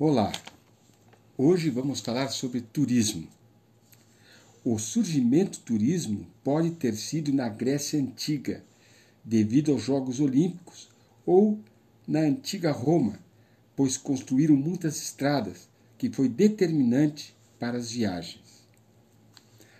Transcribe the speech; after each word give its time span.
Olá, 0.00 0.30
hoje 1.36 1.70
vamos 1.70 1.98
falar 1.98 2.28
sobre 2.28 2.60
turismo. 2.60 3.26
O 4.64 4.78
surgimento 4.78 5.58
do 5.58 5.64
turismo 5.64 6.24
pode 6.44 6.70
ter 6.70 6.94
sido 6.94 7.32
na 7.32 7.48
Grécia 7.48 7.98
Antiga, 7.98 8.62
devido 9.24 9.72
aos 9.72 9.82
Jogos 9.82 10.20
Olímpicos, 10.20 10.88
ou 11.26 11.58
na 12.06 12.20
antiga 12.20 12.70
Roma, 12.70 13.18
pois 13.74 13.96
construíram 13.96 14.54
muitas 14.54 15.02
estradas, 15.02 15.68
que 15.98 16.08
foi 16.08 16.28
determinante 16.28 17.34
para 17.58 17.76
as 17.76 17.90
viagens. 17.90 18.68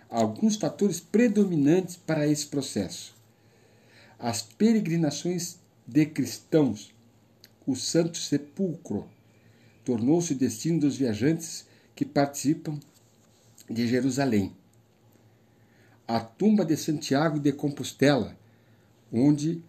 Alguns 0.09 0.57
fatores 0.57 0.99
predominantes 0.99 1.95
para 1.95 2.27
esse 2.27 2.45
processo. 2.45 3.15
As 4.19 4.41
peregrinações 4.41 5.59
de 5.87 6.05
cristãos, 6.05 6.93
o 7.65 7.73
Santo 7.73 8.17
Sepulcro, 8.17 9.07
tornou-se 9.89 10.33
o 10.33 10.37
destino 10.37 10.81
dos 10.81 10.97
viajantes 10.97 11.65
que 11.95 12.05
participam 12.05 12.79
de 13.67 13.87
Jerusalém. 13.87 14.53
A 16.07 16.19
tumba 16.19 16.63
de 16.63 16.77
Santiago 16.77 17.39
de 17.39 17.51
Compostela, 17.51 18.37
onde 19.11 19.63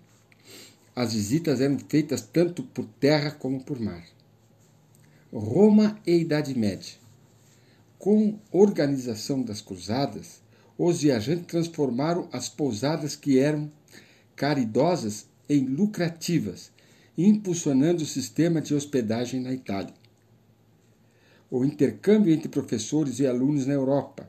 as 0.94 1.14
visitas 1.14 1.58
eram 1.62 1.78
feitas 1.78 2.20
tanto 2.20 2.62
por 2.62 2.84
terra 3.00 3.30
como 3.30 3.64
por 3.64 3.80
mar. 3.80 4.04
Roma 5.32 5.98
e 6.06 6.18
Idade 6.18 6.54
Média. 6.54 6.96
Com 7.98 8.38
organização 8.52 9.40
das 9.40 9.62
cruzadas, 9.62 10.42
os 10.76 11.00
viajantes 11.00 11.46
transformaram 11.46 12.28
as 12.30 12.46
pousadas 12.46 13.16
que 13.16 13.38
eram 13.38 13.72
caridosas 14.36 15.24
em 15.48 15.64
lucrativas, 15.64 16.70
impulsionando 17.16 18.02
o 18.02 18.06
sistema 18.06 18.60
de 18.60 18.74
hospedagem 18.74 19.40
na 19.40 19.54
Itália 19.54 19.98
o 21.50 21.64
intercâmbio 21.64 22.32
entre 22.32 22.48
professores 22.48 23.18
e 23.18 23.26
alunos 23.26 23.66
na 23.66 23.74
Europa, 23.74 24.28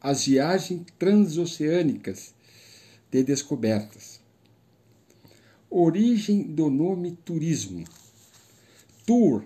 as 0.00 0.26
viagens 0.26 0.82
transoceânicas 0.98 2.32
de 3.10 3.22
descobertas. 3.22 4.20
Origem 5.68 6.42
do 6.42 6.70
nome 6.70 7.18
turismo. 7.24 7.84
Tour 9.04 9.44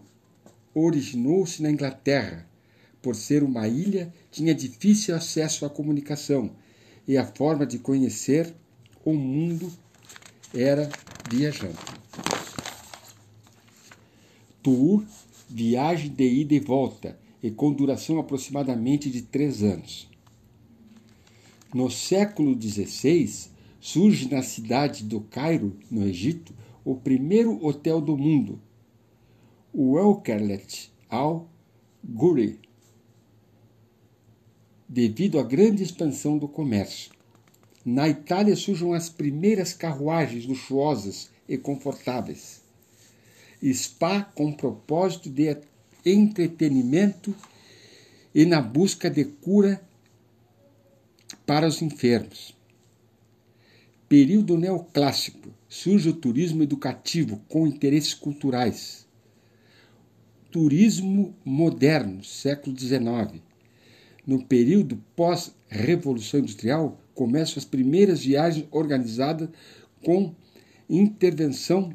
originou-se 0.74 1.62
na 1.62 1.70
Inglaterra. 1.70 2.46
Por 3.00 3.14
ser 3.14 3.42
uma 3.42 3.68
ilha, 3.68 4.12
tinha 4.30 4.54
difícil 4.54 5.14
acesso 5.14 5.64
à 5.64 5.70
comunicação 5.70 6.50
e 7.06 7.16
a 7.16 7.24
forma 7.24 7.64
de 7.64 7.78
conhecer 7.78 8.52
o 9.04 9.14
mundo 9.14 9.72
era 10.52 10.90
viajando. 11.30 11.78
Tour 14.62 15.04
viagem 15.48 16.10
de 16.10 16.24
ida 16.24 16.54
e 16.54 16.60
volta 16.60 17.18
e 17.42 17.50
com 17.50 17.72
duração 17.72 18.18
aproximadamente 18.18 19.10
de 19.10 19.22
três 19.22 19.62
anos. 19.62 20.08
No 21.72 21.90
século 21.90 22.60
XVI, 22.60 23.50
surge 23.80 24.28
na 24.28 24.42
cidade 24.42 25.04
do 25.04 25.20
Cairo, 25.20 25.76
no 25.90 26.04
Egito, 26.04 26.54
o 26.84 26.94
primeiro 26.94 27.64
hotel 27.64 28.00
do 28.00 28.16
mundo, 28.16 28.60
o 29.72 29.98
Elkerlet 29.98 30.90
Al 31.08 31.48
Ghuri, 32.04 32.58
devido 34.88 35.38
à 35.38 35.42
grande 35.42 35.82
expansão 35.82 36.38
do 36.38 36.48
comércio. 36.48 37.12
Na 37.84 38.08
Itália 38.08 38.56
surgem 38.56 38.94
as 38.94 39.08
primeiras 39.08 39.72
carruagens 39.72 40.46
luxuosas 40.46 41.30
e 41.48 41.56
confortáveis 41.56 42.65
spa 43.72 44.22
com 44.22 44.52
propósito 44.52 45.30
de 45.30 45.56
entretenimento 46.04 47.34
e 48.34 48.44
na 48.44 48.60
busca 48.60 49.10
de 49.10 49.24
cura 49.24 49.80
para 51.44 51.66
os 51.66 51.80
enfermos. 51.82 52.54
Período 54.08 54.56
neoclássico 54.56 55.50
surge 55.68 56.10
o 56.10 56.12
turismo 56.12 56.62
educativo 56.62 57.42
com 57.48 57.66
interesses 57.66 58.14
culturais. 58.14 59.06
Turismo 60.50 61.34
moderno, 61.44 62.22
século 62.22 62.78
XIX. 62.78 63.42
No 64.24 64.44
período 64.44 65.02
pós-revolução 65.16 66.40
industrial, 66.40 67.00
começam 67.14 67.58
as 67.58 67.64
primeiras 67.64 68.24
viagens 68.24 68.66
organizadas 68.70 69.48
com 70.04 70.34
intervenção 70.88 71.90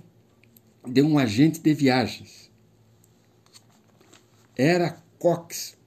de 0.88 1.02
um 1.02 1.18
agente 1.18 1.60
de 1.60 1.74
viagens. 1.74 2.50
Era 4.56 5.02
Cox. 5.18 5.78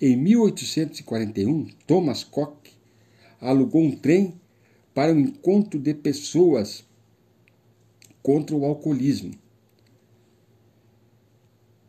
Em 0.00 0.16
1841, 0.16 1.68
Thomas 1.86 2.22
Cox 2.22 2.70
alugou 3.40 3.82
um 3.82 3.96
trem 3.96 4.34
para 4.94 5.12
um 5.12 5.18
encontro 5.18 5.78
de 5.78 5.94
pessoas 5.94 6.84
contra 8.22 8.54
o 8.54 8.64
alcoolismo. 8.64 9.32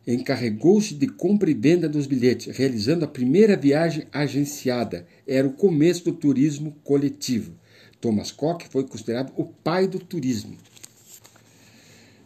Encarregou-se 0.08 0.96
de 0.96 1.08
compra 1.08 1.52
e 1.52 1.54
venda 1.54 1.88
dos 1.88 2.08
bilhetes, 2.08 2.56
realizando 2.56 3.06
a 3.06 3.08
primeira 3.08 3.56
viagem 3.56 4.08
agenciada. 4.12 5.06
Era 5.28 5.48
o 5.48 5.54
começo 5.54 6.06
do 6.06 6.14
turismo 6.14 6.76
coletivo. 6.84 7.54
Thomas 8.02 8.32
Cox 8.32 8.68
foi 8.72 8.88
considerado 8.88 9.34
o 9.36 9.46
pai 9.46 9.88
do 9.88 10.00
turismo. 10.00 10.58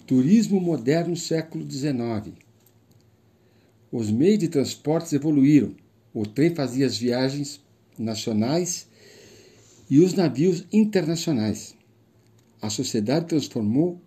Turismo 0.05 0.59
moderno 0.59 1.15
século 1.15 1.65
XIX. 1.69 2.35
Os 3.89 4.11
meios 4.11 4.39
de 4.39 4.49
transportes 4.49 5.13
evoluíram. 5.13 5.73
O 6.13 6.25
trem 6.25 6.53
fazia 6.53 6.85
as 6.85 6.97
viagens 6.97 7.61
nacionais 7.97 8.85
e 9.89 9.99
os 9.99 10.13
navios 10.13 10.65
internacionais. 10.73 11.73
A 12.61 12.69
sociedade 12.69 13.27
transformou. 13.27 14.01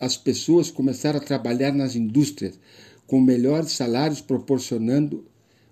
As 0.00 0.16
pessoas 0.16 0.70
começaram 0.70 1.18
a 1.18 1.22
trabalhar 1.22 1.72
nas 1.72 1.94
indústrias 1.94 2.58
com 3.06 3.20
melhores 3.20 3.72
salários, 3.72 4.22
proporcionando 4.22 5.26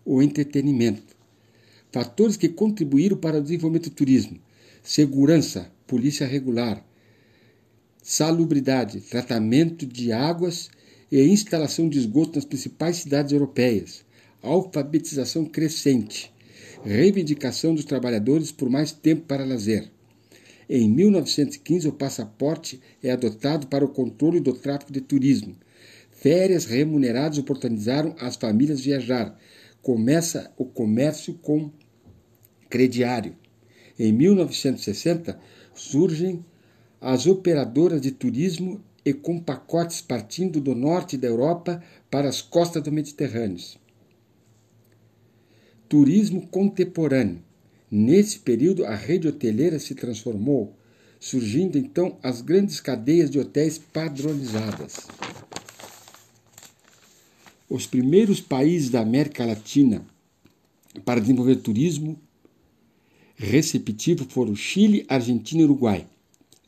o 0.05 0.21
entretenimento. 0.21 1.17
Fatores 1.91 2.37
que 2.37 2.51
contribuíram 2.51 3.17
para 3.17 3.39
o 3.39 3.43
desenvolvimento 3.43 3.89
do 3.89 3.97
turismo: 3.97 4.39
segurança, 4.83 5.73
polícia 5.87 6.27
regular 6.27 6.85
salubridade, 8.07 9.01
tratamento 9.01 9.87
de 9.87 10.13
águas 10.13 10.69
e 11.11 11.23
instalação 11.23 11.89
de 11.89 11.99
esgoto 11.99 12.37
nas 12.37 12.45
principais 12.45 12.97
cidades 12.97 13.33
europeias, 13.33 14.05
alfabetização 14.43 15.47
crescente, 15.47 16.31
reivindicação 16.85 17.75
dos 17.75 17.87
trabalhadores 17.87 18.53
por 18.53 18.69
mais 18.69 18.93
tempo 18.93 19.23
para 19.23 19.47
lazer. 19.47 19.91
Em 20.69 20.87
1915, 20.87 21.89
o 21.89 21.93
passaporte 21.93 22.79
é 23.03 23.11
adotado 23.11 23.69
para 23.69 23.85
o 23.85 23.89
controle 23.89 24.39
do 24.39 24.53
tráfico 24.53 24.93
de 24.93 25.01
turismo. 25.01 25.57
Férias 26.11 26.67
remuneradas 26.67 27.39
oportunizaram 27.39 28.15
as 28.19 28.37
famílias 28.37 28.81
viajar. 28.81 29.35
Começa 29.81 30.53
o 30.59 30.67
comércio 30.67 31.35
com 31.35 31.71
crediário. 32.69 33.35
Em 33.99 34.13
1960, 34.13 35.39
surgem 35.75 36.45
as 37.05 37.27
operadoras 37.27 38.01
de 38.01 38.11
turismo 38.11 38.83
e 39.05 39.13
com 39.13 39.39
pacotes 39.39 40.01
partindo 40.01 40.59
do 40.59 40.75
norte 40.75 41.19
da 41.19 41.29
Europa 41.29 41.85
para 42.11 42.27
as 42.27 42.41
costas 42.41 42.83
do 42.83 42.91
Mediterrâneo. 42.91 43.63
Turismo 45.87 46.47
contemporâneo. 46.47 47.43
Nesse 47.91 48.39
período, 48.39 48.87
a 48.87 48.95
rede 48.95 49.29
hoteleira 49.29 49.79
se 49.79 49.95
transformou, 49.95 50.75
surgindo 51.21 51.77
então 51.77 52.17
as 52.23 52.41
grandes 52.41 52.81
cadeias 52.81 53.31
de 53.31 53.39
hotéis 53.39 53.77
padronizadas. 53.77 55.07
Os 57.69 57.87
primeiros 57.87 58.41
países 58.41 58.89
da 58.89 59.03
América 59.03 59.45
Latina 59.45 60.03
para 61.05 61.21
desenvolver 61.21 61.57
turismo 61.57 62.19
receptivo 63.37 64.25
foram 64.25 64.57
Chile, 64.57 65.05
Argentina 65.07 65.61
e 65.61 65.65
Uruguai 65.65 66.07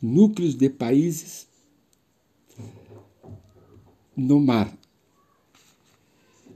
núcleos 0.01 0.55
de 0.55 0.69
países 0.69 1.47
no 4.17 4.41
mar. 4.41 4.77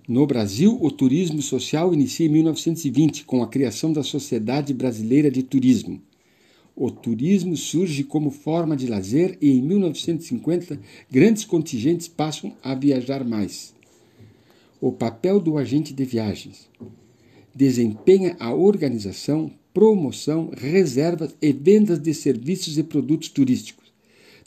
No 0.08 0.26
Brasil, 0.26 0.76
o 0.80 0.90
turismo 0.90 1.40
social 1.40 1.94
inicia 1.94 2.26
em 2.26 2.30
1920 2.30 3.24
com 3.24 3.42
a 3.42 3.48
criação 3.48 3.92
da 3.92 4.02
Sociedade 4.02 4.74
Brasileira 4.74 5.30
de 5.30 5.42
Turismo. 5.42 6.02
O 6.74 6.90
turismo 6.90 7.56
surge 7.56 8.02
como 8.02 8.30
forma 8.30 8.76
de 8.76 8.86
lazer 8.86 9.36
e 9.40 9.50
em 9.50 9.62
1950 9.62 10.80
grandes 11.10 11.44
contingentes 11.44 12.08
passam 12.08 12.56
a 12.62 12.74
viajar 12.74 13.24
mais. 13.24 13.74
O 14.80 14.90
papel 14.90 15.38
do 15.38 15.58
agente 15.58 15.92
de 15.92 16.04
viagens 16.04 16.68
desempenha 17.54 18.34
a 18.40 18.54
organização, 18.54 19.52
promoção, 19.72 20.50
reservas 20.56 21.34
e 21.40 21.52
vendas 21.52 21.98
de 22.00 22.12
serviços 22.12 22.78
e 22.78 22.82
produtos 22.82 23.28
turísticos. 23.28 23.92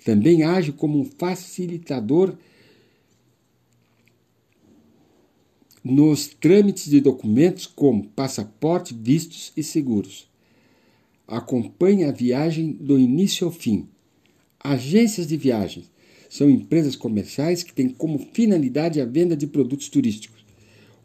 Também 0.04 0.44
age 0.44 0.72
como 0.72 1.00
um 1.00 1.06
facilitador 1.06 2.36
nos 5.84 6.28
trâmites 6.28 6.90
de 6.90 7.02
documentos 7.02 7.66
como 7.66 8.08
passaporte, 8.10 8.94
vistos 8.94 9.52
e 9.56 9.64
seguros. 9.64 10.28
Acompanhe 11.28 12.06
a 12.06 12.12
viagem 12.12 12.72
do 12.72 12.98
início 12.98 13.48
ao 13.48 13.52
fim. 13.52 13.88
Agências 14.60 15.28
de 15.28 15.36
viagens 15.36 15.92
são 16.30 16.50
empresas 16.50 16.96
comerciais 16.96 17.64
que 17.64 17.74
têm 17.74 17.90
como 17.90 18.18
finalidade 18.34 19.00
a 19.00 19.06
venda 19.06 19.36
de 19.36 19.46
produtos 19.46 19.90
turísticos. 19.90 20.44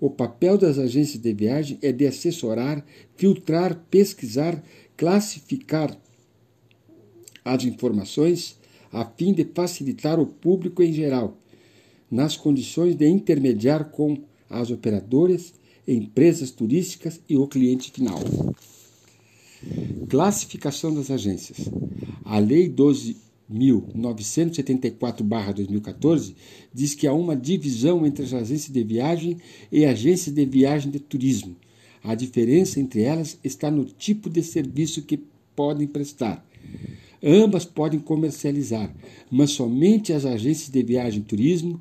O 0.00 0.10
papel 0.10 0.56
das 0.56 0.78
agências 0.78 1.20
de 1.20 1.32
viagem 1.32 1.78
é 1.82 1.90
de 1.90 2.06
assessorar, 2.06 2.84
filtrar, 3.16 3.84
pesquisar, 3.90 4.62
classificar 4.96 5.96
as 7.44 7.64
informações 7.64 8.58
a 8.92 9.04
fim 9.04 9.32
de 9.32 9.44
facilitar 9.44 10.18
o 10.18 10.26
público 10.26 10.82
em 10.82 10.92
geral, 10.92 11.36
nas 12.10 12.36
condições 12.36 12.94
de 12.94 13.06
intermediar 13.06 13.90
com 13.90 14.18
as 14.48 14.70
operadoras, 14.70 15.52
empresas 15.86 16.50
turísticas 16.50 17.20
e 17.28 17.36
o 17.36 17.46
cliente 17.46 17.90
final. 17.90 18.20
Classificação 20.08 20.94
das 20.94 21.10
agências. 21.10 21.68
A 22.24 22.38
Lei 22.38 22.68
12.974-2014 23.52 26.34
diz 26.72 26.94
que 26.94 27.06
há 27.06 27.12
uma 27.12 27.36
divisão 27.36 28.06
entre 28.06 28.24
as 28.24 28.32
agências 28.32 28.72
de 28.72 28.84
viagem 28.84 29.36
e 29.72 29.84
agências 29.84 30.34
de 30.34 30.44
viagem 30.44 30.90
de 30.90 31.00
turismo. 31.00 31.56
A 32.02 32.14
diferença 32.14 32.80
entre 32.80 33.02
elas 33.02 33.38
está 33.42 33.70
no 33.70 33.84
tipo 33.84 34.30
de 34.30 34.42
serviço 34.42 35.02
que 35.02 35.20
podem 35.56 35.86
prestar. 35.86 36.46
Ambas 37.22 37.64
podem 37.64 37.98
comercializar, 37.98 38.94
mas 39.30 39.50
somente 39.50 40.12
as 40.12 40.24
agências 40.24 40.68
de 40.68 40.82
viagem 40.82 41.20
e 41.20 41.24
turismo 41.24 41.80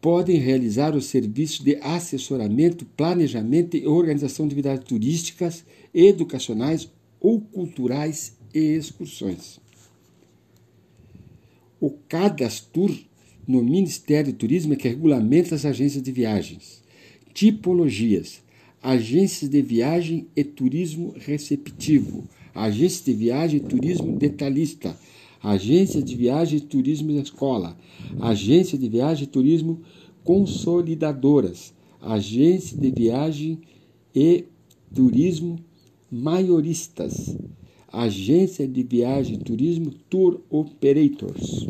podem 0.00 0.38
realizar 0.38 0.94
os 0.94 1.06
serviços 1.06 1.60
de 1.60 1.76
assessoramento, 1.82 2.86
planejamento 2.96 3.76
e 3.76 3.86
organização 3.86 4.46
de 4.46 4.52
atividades 4.52 4.86
turísticas, 4.86 5.64
educacionais 5.92 6.88
ou 7.20 7.40
culturais 7.40 8.36
e 8.54 8.60
excursões. 8.60 9.58
O 11.80 11.90
Cadastur 11.90 12.90
no 13.46 13.62
Ministério 13.62 14.32
do 14.32 14.38
Turismo 14.38 14.72
é 14.72 14.76
que 14.76 14.88
regulamenta 14.88 15.54
as 15.54 15.64
agências 15.64 16.02
de 16.02 16.10
viagens. 16.10 16.82
Tipologias: 17.32 18.42
agências 18.82 19.48
de 19.48 19.62
viagem 19.62 20.26
e 20.34 20.42
turismo 20.42 21.14
receptivo, 21.16 22.24
agências 22.54 23.04
de 23.04 23.12
viagem 23.12 23.58
e 23.58 23.62
turismo 23.62 24.18
detalhista, 24.18 24.98
agência 25.42 26.02
de 26.02 26.16
viagem 26.16 26.58
e 26.58 26.62
turismo 26.62 27.12
da 27.14 27.20
escola, 27.20 27.78
agência 28.20 28.76
de 28.76 28.88
viagem 28.88 29.24
e 29.24 29.28
turismo 29.28 29.80
consolidadoras, 30.24 31.72
agência 32.00 32.76
de 32.76 32.90
viagem 32.90 33.60
e 34.14 34.44
turismo 34.94 35.58
maioristas, 36.10 37.36
agência 37.92 38.66
de 38.66 38.82
viagem 38.82 39.34
e 39.36 39.38
turismo 39.38 39.90
tour 40.10 40.40
operators. 40.50 41.66